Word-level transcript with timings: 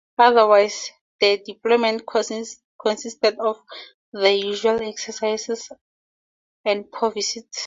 Otherwise, 0.17 0.89
the 1.19 1.37
deployment 1.45 2.07
consisted 2.07 3.37
of 3.37 3.61
the 4.11 4.31
usual 4.33 4.81
exercises 4.81 5.69
and 6.65 6.91
port 6.91 7.13
visits. 7.13 7.59